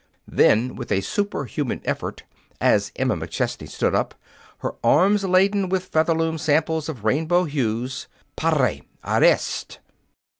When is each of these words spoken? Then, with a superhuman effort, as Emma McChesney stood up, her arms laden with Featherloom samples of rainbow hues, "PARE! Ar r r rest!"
Then, 0.27 0.75
with 0.75 0.91
a 0.91 1.01
superhuman 1.01 1.79
effort, 1.85 2.23
as 2.59 2.91
Emma 2.95 3.15
McChesney 3.15 3.69
stood 3.69 3.93
up, 3.93 4.15
her 4.61 4.73
arms 4.83 5.23
laden 5.23 5.69
with 5.69 5.85
Featherloom 5.91 6.39
samples 6.39 6.89
of 6.89 7.05
rainbow 7.05 7.43
hues, 7.43 8.07
"PARE! 8.35 8.57
Ar 8.57 8.81
r 9.03 9.13
r 9.13 9.21
rest!" 9.21 9.77